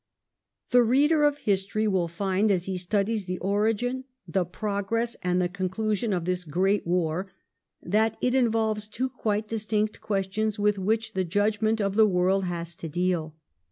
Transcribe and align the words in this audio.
The 0.71 0.81
reader 0.81 1.21
of 1.25 1.37
history 1.37 1.87
will 1.87 2.07
find 2.07 2.49
as 2.49 2.65
he 2.65 2.75
studies 2.75 3.27
the 3.27 3.37
origin, 3.37 4.05
the 4.27 4.45
progress, 4.45 5.15
and 5.21 5.39
the 5.39 5.47
conclusion 5.47 6.11
of 6.11 6.25
this 6.25 6.43
great 6.43 6.87
war, 6.87 7.27
that 7.83 8.17
it 8.19 8.33
involves 8.33 8.87
two 8.87 9.09
quite 9.09 9.47
distinct 9.47 10.01
questions 10.01 10.57
with 10.57 10.79
which 10.79 11.13
the 11.13 11.23
judgment 11.23 11.79
of 11.79 11.93
the 11.93 12.07
world 12.07 12.45
has 12.45 12.73
to 12.77 12.89
deal. 12.89 13.35